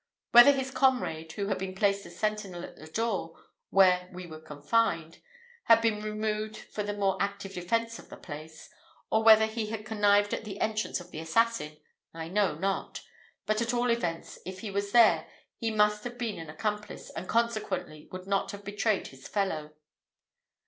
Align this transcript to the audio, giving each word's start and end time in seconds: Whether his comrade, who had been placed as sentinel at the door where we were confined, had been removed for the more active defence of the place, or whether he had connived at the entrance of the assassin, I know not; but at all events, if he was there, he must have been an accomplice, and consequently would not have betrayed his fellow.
Whether 0.31 0.51
his 0.51 0.71
comrade, 0.71 1.31
who 1.33 1.45
had 1.49 1.59
been 1.59 1.75
placed 1.75 2.07
as 2.07 2.17
sentinel 2.17 2.63
at 2.63 2.75
the 2.75 2.87
door 2.87 3.37
where 3.69 4.09
we 4.11 4.25
were 4.25 4.39
confined, 4.39 5.19
had 5.65 5.79
been 5.79 6.01
removed 6.01 6.57
for 6.57 6.81
the 6.81 6.95
more 6.95 7.21
active 7.21 7.53
defence 7.53 7.99
of 7.99 8.09
the 8.09 8.17
place, 8.17 8.67
or 9.11 9.21
whether 9.23 9.45
he 9.45 9.67
had 9.67 9.85
connived 9.85 10.33
at 10.33 10.43
the 10.43 10.59
entrance 10.59 10.99
of 10.99 11.11
the 11.11 11.19
assassin, 11.19 11.77
I 12.15 12.29
know 12.29 12.55
not; 12.55 13.01
but 13.45 13.61
at 13.61 13.75
all 13.75 13.91
events, 13.91 14.39
if 14.43 14.61
he 14.61 14.71
was 14.71 14.91
there, 14.91 15.27
he 15.59 15.69
must 15.69 16.03
have 16.03 16.17
been 16.17 16.39
an 16.39 16.49
accomplice, 16.49 17.11
and 17.11 17.29
consequently 17.29 18.07
would 18.11 18.25
not 18.25 18.49
have 18.53 18.65
betrayed 18.65 19.09
his 19.09 19.27
fellow. 19.27 19.75